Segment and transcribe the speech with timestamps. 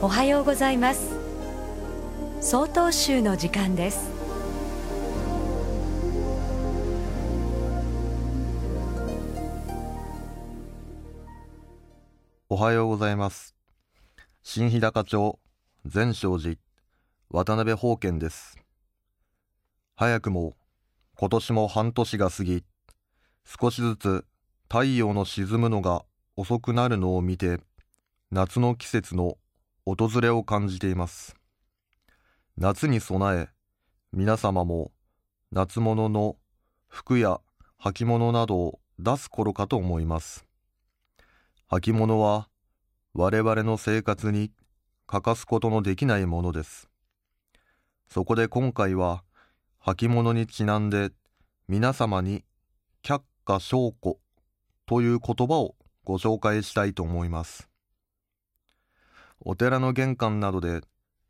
[0.00, 1.10] おはようございます。
[2.40, 4.08] 総統集の時間です。
[12.48, 13.56] おはようございます。
[14.44, 15.40] 新日高町
[15.84, 16.54] 善勝寺
[17.30, 18.56] 渡辺宝剣です。
[19.96, 20.54] 早くも
[21.16, 22.62] 今年も半年が過ぎ
[23.44, 24.24] 少しずつ
[24.68, 26.04] 太陽の沈むのが
[26.36, 27.58] 遅くなるのを見て
[28.30, 29.38] 夏の季節の
[29.96, 31.34] 訪れを感じています。
[32.58, 33.48] 夏に備え
[34.12, 34.92] 皆様も
[35.50, 36.36] 夏物の
[36.88, 37.40] 服や
[37.82, 40.44] 履物などを出す頃かと思います。
[41.70, 42.48] 履物は
[43.14, 44.52] 我々の生活に
[45.06, 46.90] 欠かすことのできないものです。
[48.10, 49.24] そこで今回は
[49.80, 51.12] 履物にちなんで
[51.66, 52.44] 皆様に
[53.02, 54.18] 却下証拠
[54.84, 57.70] という言葉をご紹介したいと思います。
[59.50, 60.82] お寺の玄関などで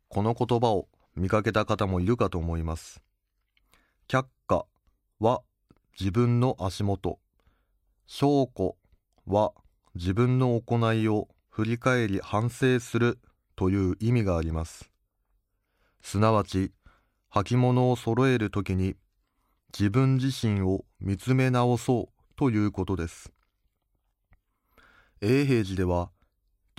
[0.09, 3.01] この言葉を見かけた方もいるかと思います。
[4.09, 4.65] 却下
[5.21, 5.41] は
[5.97, 7.17] 自分の足元、
[8.07, 8.75] 証拠
[9.25, 9.53] は
[9.95, 13.19] 自分の行いを振り返り反省する
[13.55, 14.91] という意味があります。
[16.01, 16.73] すなわち、
[17.31, 18.97] 履物を揃えるときに
[19.71, 23.31] 自分自身を見つめ直そうということです。
[25.21, 26.11] 永平寺では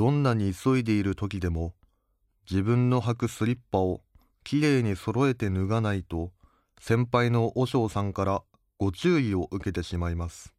[0.00, 1.74] どんなに急いでいる時でも
[2.50, 4.00] 自分の履くスリッパを
[4.44, 6.30] きれいに揃えて脱がないと
[6.80, 8.42] 先輩の和尚さんから
[8.78, 10.54] ご注意を受けてしまいます。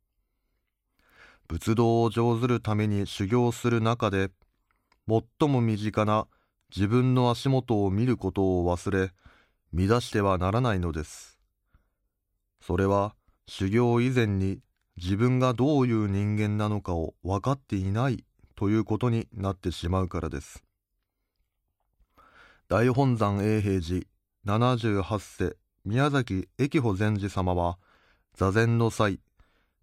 [1.47, 4.29] 仏道を上ずるために修行する中で
[5.09, 6.27] 最も身近な
[6.69, 9.11] 自分の足元を見ることを忘れ
[9.73, 11.39] 乱してはならないのです。
[12.61, 13.15] それは
[13.47, 14.59] 修行以前に
[14.97, 18.23] 自分がどういう人間なのかを分かっていない
[18.61, 20.63] ということになってしまうからです。
[22.69, 24.05] 大本山永平寺
[24.45, 27.79] 78世宮崎駅保禅師様は
[28.35, 29.19] 座禅の際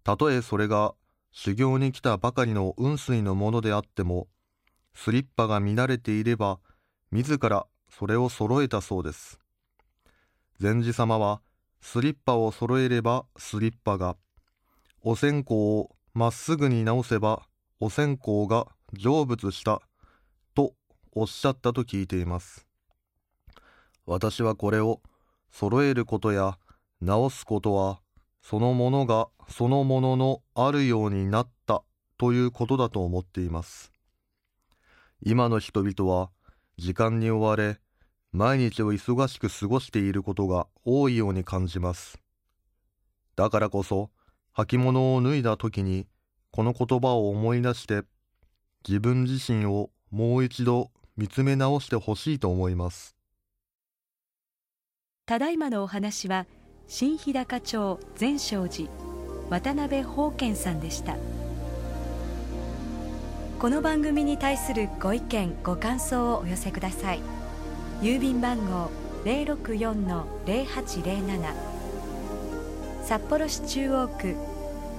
[0.05, 0.93] たとえそれが
[1.33, 4.29] 修行に来たばかりの雲水のものであっても
[4.95, 6.59] スリッパが乱れていれば
[7.11, 9.41] 自らそれを揃えたそうです。
[10.57, 11.41] 禅師様は
[11.81, 14.15] スリッパを揃えればスリッパが
[15.01, 17.41] お線香をまっすぐに直せば
[17.81, 19.81] お線香が成仏した
[20.53, 20.73] と
[21.13, 22.65] おっしゃったと聞いています。
[24.05, 25.01] 私はこれを
[25.49, 26.57] 揃えることや
[26.99, 28.01] 直すことは
[28.41, 31.83] そのものがそのもののあるようになった
[32.17, 33.93] ということだと思っています。
[35.21, 36.31] 今の人々は
[36.77, 37.79] 時間に追われ
[38.33, 42.19] 毎日を忙しく過ごしていることが多いように感じます。
[43.37, 44.09] だからこそ
[44.53, 46.07] 履物を脱いだ時に
[46.51, 48.03] この言葉を思い出して
[48.87, 53.15] 自分自身をもう一度見つめ直してほしいと思います。
[55.25, 56.47] ただいまのお話は
[56.87, 58.89] 新日高町善勝寺
[59.49, 61.17] 渡辺宝健さんでした。
[63.59, 67.19] この番組に対するご意見ご感想をお寄せください。
[68.01, 68.89] 郵便番号
[69.25, 71.53] 064-0807
[73.03, 74.35] 札幌市中央区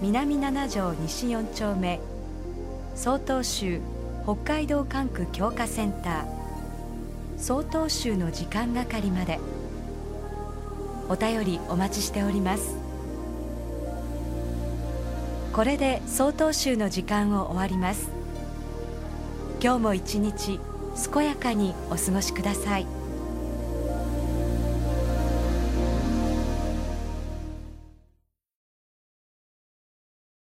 [0.03, 2.01] 南七条西4丁目。
[2.97, 3.81] 曹洞州
[4.25, 6.25] 北海道管区強化センター。
[7.37, 9.39] 曹洞州の時間係まで。
[11.11, 12.77] お便りお待ちしております。
[15.53, 18.09] これで曹洞州の時間を終わります。
[19.63, 20.61] 今日も一日
[21.13, 23.00] 健やかにお過ごしください。